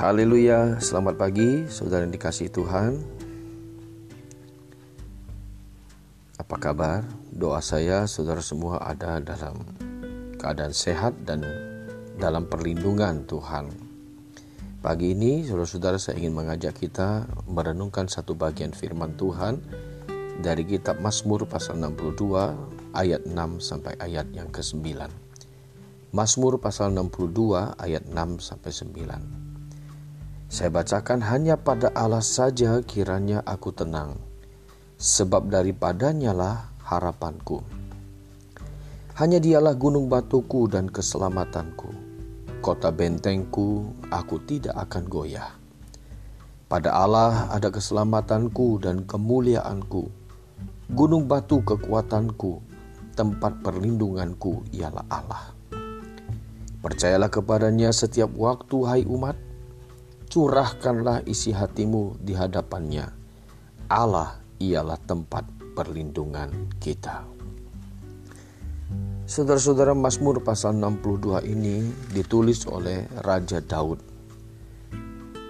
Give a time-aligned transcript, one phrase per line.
[0.00, 3.04] Haleluya, selamat pagi saudara yang dikasih Tuhan.
[6.40, 7.04] Apa kabar?
[7.28, 9.60] Doa saya saudara semua ada dalam
[10.40, 11.44] keadaan sehat dan
[12.16, 13.68] dalam perlindungan Tuhan.
[14.80, 19.60] Pagi ini saudara-saudara saya ingin mengajak kita merenungkan satu bagian firman Tuhan
[20.40, 24.80] dari kitab Mazmur pasal 62 ayat 6 sampai ayat yang ke-9.
[26.16, 29.49] Mazmur pasal 62 ayat 6 sampai 9.
[30.60, 34.20] Saya bacakan hanya pada Allah saja kiranya aku tenang,
[35.00, 37.64] sebab daripadanya lah harapanku.
[39.16, 41.88] Hanya dialah gunung batuku dan keselamatanku,
[42.60, 45.48] kota bentengku, aku tidak akan goyah.
[46.68, 50.12] Pada Allah ada keselamatanku dan kemuliaanku,
[50.92, 52.60] gunung batu kekuatanku,
[53.16, 55.56] tempat perlindunganku ialah Allah.
[56.84, 59.48] Percayalah kepadanya setiap waktu, hai umat,
[60.30, 63.10] curahkanlah isi hatimu di hadapannya.
[63.90, 65.42] Allah ialah tempat
[65.74, 67.26] perlindungan kita.
[69.26, 71.82] Saudara-saudara Mazmur pasal 62 ini
[72.14, 73.98] ditulis oleh Raja Daud.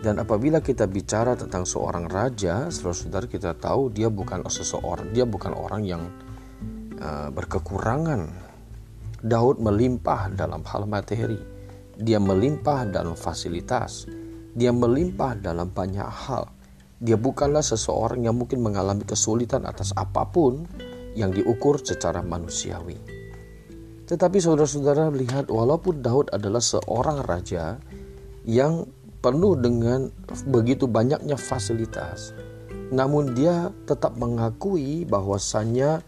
[0.00, 5.52] Dan apabila kita bicara tentang seorang raja, saudara-saudara kita tahu dia bukan seseorang, dia bukan
[5.52, 6.08] orang yang
[7.04, 8.48] uh, berkekurangan.
[9.20, 11.36] Daud melimpah dalam hal materi,
[12.00, 14.08] dia melimpah dalam fasilitas,
[14.54, 16.50] dia melimpah dalam banyak hal.
[17.00, 20.68] Dia bukanlah seseorang yang mungkin mengalami kesulitan atas apa pun
[21.16, 22.98] yang diukur secara manusiawi.
[24.04, 27.78] Tetapi saudara-saudara lihat walaupun Daud adalah seorang raja
[28.42, 28.84] yang
[29.22, 30.10] penuh dengan
[30.50, 32.34] begitu banyaknya fasilitas,
[32.90, 36.02] namun dia tetap mengakui bahwasannya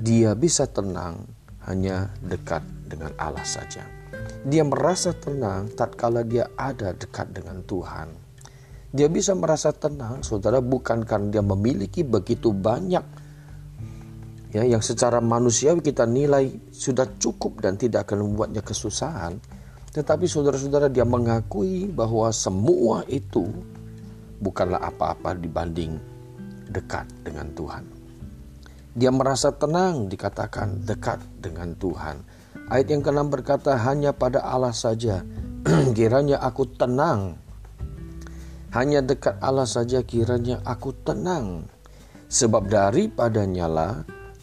[0.00, 1.28] dia bisa tenang
[1.68, 3.97] hanya dekat dengan Allah saja.
[4.46, 8.08] Dia merasa tenang tatkala dia ada dekat dengan Tuhan.
[8.88, 13.04] Dia bisa merasa tenang, saudara, bukan karena dia memiliki begitu banyak
[14.48, 19.36] ya yang secara manusiawi kita nilai sudah cukup dan tidak akan membuatnya kesusahan.
[19.88, 23.48] Tetapi saudara-saudara dia mengakui bahwa semua itu
[24.38, 25.98] bukanlah apa-apa dibanding
[26.68, 27.84] dekat dengan Tuhan.
[28.98, 32.16] Dia merasa tenang dikatakan dekat dengan Tuhan.
[32.66, 35.22] Ayat yang keenam berkata, hanya pada Allah saja
[35.96, 37.38] kiranya aku tenang.
[38.74, 41.64] Hanya dekat Allah saja kiranya aku tenang.
[42.28, 43.92] Sebab daripadanya lah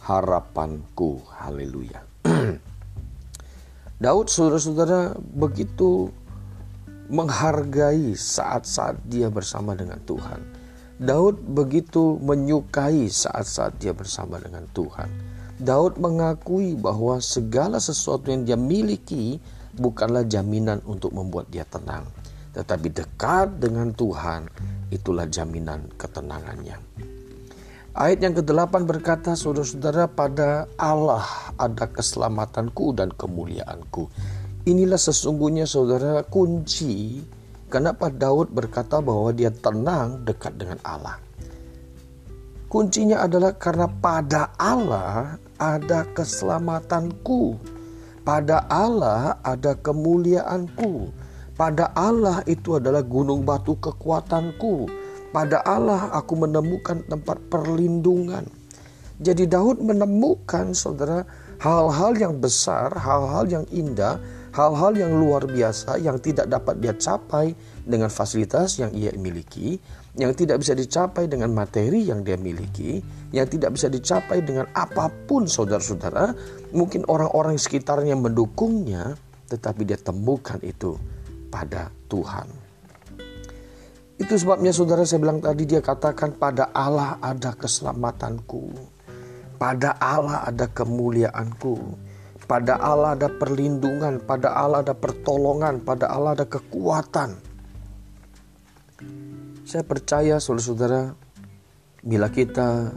[0.02, 1.22] harapanku.
[1.38, 2.02] Haleluya.
[4.02, 6.10] Daud saudara-saudara begitu
[7.06, 10.42] menghargai saat-saat dia bersama dengan Tuhan.
[10.96, 15.35] Daud begitu menyukai saat-saat dia bersama dengan Tuhan.
[15.56, 19.40] Daud mengakui bahwa segala sesuatu yang dia miliki
[19.72, 22.04] bukanlah jaminan untuk membuat dia tenang,
[22.52, 24.52] tetapi dekat dengan Tuhan
[24.92, 26.76] itulah jaminan ketenangannya.
[27.96, 31.24] Ayat yang ke-8 berkata, Saudara-saudara, pada Allah
[31.56, 34.12] ada keselamatanku dan kemuliaanku.
[34.68, 37.24] Inilah sesungguhnya saudara kunci
[37.72, 41.25] kenapa Daud berkata bahwa dia tenang dekat dengan Allah.
[42.66, 47.54] Kuncinya adalah karena pada Allah ada keselamatanku.
[48.26, 51.14] Pada Allah ada kemuliaanku.
[51.54, 54.90] Pada Allah itu adalah gunung batu kekuatanku.
[55.30, 58.44] Pada Allah aku menemukan tempat perlindungan.
[59.22, 61.24] Jadi Daud menemukan saudara
[61.62, 64.20] hal-hal yang besar, hal-hal yang indah,
[64.56, 67.52] hal-hal yang luar biasa yang tidak dapat dia capai
[67.84, 69.76] dengan fasilitas yang ia miliki,
[70.16, 73.04] yang tidak bisa dicapai dengan materi yang dia miliki,
[73.36, 76.32] yang tidak bisa dicapai dengan apa pun saudara-saudara,
[76.72, 79.20] mungkin orang-orang sekitarnya mendukungnya,
[79.52, 80.96] tetapi dia temukan itu
[81.52, 82.48] pada Tuhan.
[84.16, 88.72] Itu sebabnya saudara saya bilang tadi dia katakan pada Allah ada keselamatanku.
[89.60, 91.76] Pada Allah ada kemuliaanku.
[92.46, 97.34] Pada Allah ada perlindungan, pada Allah ada pertolongan, pada Allah ada kekuatan.
[99.66, 101.10] Saya percaya saudara-saudara,
[102.06, 102.94] bila kita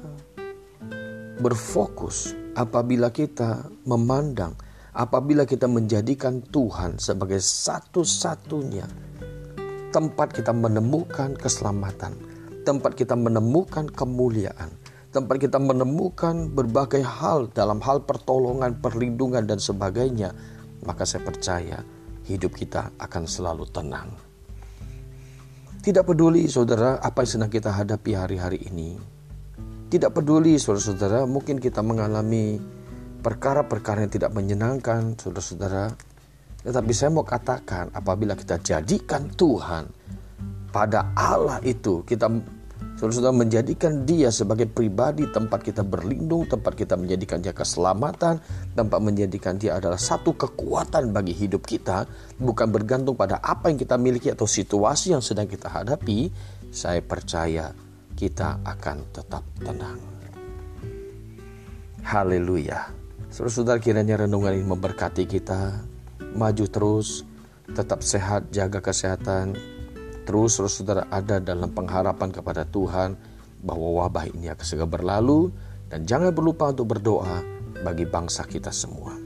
[1.42, 4.54] berfokus, apabila kita memandang,
[4.94, 8.86] apabila kita menjadikan Tuhan sebagai satu-satunya
[9.90, 12.14] tempat kita menemukan keselamatan,
[12.62, 14.70] tempat kita menemukan kemuliaan,
[15.10, 20.34] tempat kita menemukan berbagai hal dalam hal pertolongan, perlindungan, dan sebagainya,
[20.86, 21.82] maka saya percaya
[22.30, 24.14] hidup kita akan selalu tenang.
[25.82, 29.00] Tidak peduli saudara apa yang sedang kita hadapi hari-hari ini.
[29.90, 32.62] Tidak peduli saudara-saudara mungkin kita mengalami
[33.26, 35.90] perkara-perkara yang tidak menyenangkan saudara-saudara.
[36.62, 39.90] Tetapi saya mau katakan apabila kita jadikan Tuhan
[40.70, 42.30] pada Allah itu kita
[43.00, 48.44] Saudara-saudara menjadikan dia sebagai pribadi tempat kita berlindung, tempat kita menjadikan dia keselamatan,
[48.76, 52.04] tempat menjadikan dia adalah satu kekuatan bagi hidup kita,
[52.36, 56.28] bukan bergantung pada apa yang kita miliki atau situasi yang sedang kita hadapi,
[56.76, 57.72] saya percaya
[58.20, 60.00] kita akan tetap tenang.
[62.04, 62.84] Haleluya.
[63.32, 65.88] Saudara-saudara kiranya renungan ini memberkati kita,
[66.36, 67.24] maju terus,
[67.72, 69.79] tetap sehat, jaga kesehatan,
[70.30, 73.18] terus saudara ada dalam pengharapan kepada Tuhan
[73.66, 75.50] bahwa wabah ini akan segera berlalu
[75.90, 77.42] dan jangan berlupa untuk berdoa
[77.82, 79.18] bagi bangsa kita semua.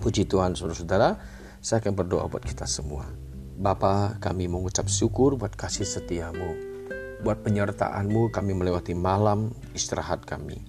[0.00, 1.20] Puji Tuhan saudara-saudara,
[1.60, 3.04] saya akan berdoa buat kita semua.
[3.60, 6.56] Bapa, kami mengucap syukur buat kasih setiamu,
[7.20, 10.64] buat penyertaanmu kami melewati malam istirahat kami.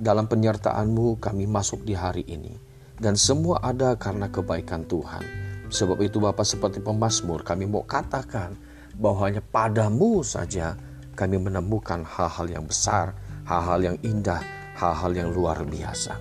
[0.00, 2.56] Dalam penyertaanmu kami masuk di hari ini.
[2.96, 5.22] Dan semua ada karena kebaikan Tuhan.
[5.68, 10.76] Sebab itu Bapak seperti pemazmur kami mau katakan bahwa hanya padamu saja
[11.12, 13.12] kami menemukan hal-hal yang besar,
[13.44, 14.40] hal-hal yang indah,
[14.76, 16.16] hal-hal yang luar biasa.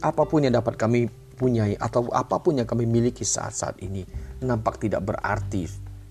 [0.00, 4.04] Apa pun yang dapat kami punyai atau apa pun yang kami miliki saat-saat ini
[4.44, 5.64] nampak tidak berarti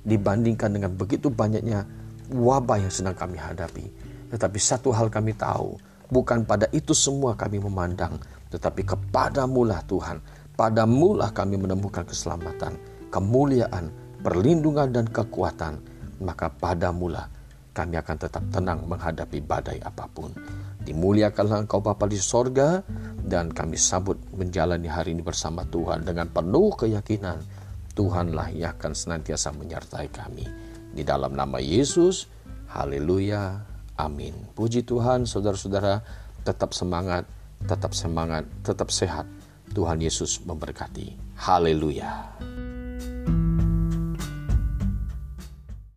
[0.05, 1.85] dibandingkan dengan begitu banyaknya
[2.33, 3.85] wabah yang sedang kami hadapi.
[4.29, 5.77] Tetapi satu hal kami tahu,
[6.13, 8.21] bukan pada itu semua kami memandang,
[8.53, 10.21] tetapi kepadamulah Tuhan,
[10.53, 12.77] padamulah kami menemukan keselamatan,
[13.09, 13.89] kemuliaan,
[14.19, 15.79] perlindungan dan kekuatan,
[16.23, 17.27] maka padamulah
[17.71, 20.35] kami akan tetap tenang menghadapi badai apa pun.
[20.83, 22.83] Dimuliakanlah engkau Bapa di sorga
[23.23, 27.39] dan kami sambut menjalani hari ini bersama Tuhan dengan penuh keyakinan
[27.93, 30.47] Tuhanlah yang akan senantiasa menyertai kami.
[30.95, 32.31] Di dalam nama Yesus,
[32.71, 33.59] haleluya,
[33.99, 34.33] amin.
[34.55, 35.99] Puji Tuhan, saudara-saudara,
[36.47, 37.27] tetap semangat,
[37.67, 39.27] tetap semangat, tetap sehat.
[39.69, 41.37] Tuhan Yesus memberkati.
[41.37, 42.41] Haleluya.